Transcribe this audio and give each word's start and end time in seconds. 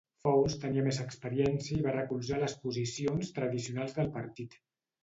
Foulds 0.27 0.55
tenia 0.63 0.85
més 0.87 0.99
experiència 1.03 1.75
i 1.77 1.85
va 1.89 1.95
recolzar 1.99 2.43
les 2.47 2.59
posicions 2.67 3.33
tradicionals 3.39 3.99
del 4.01 4.15
partit. 4.21 4.61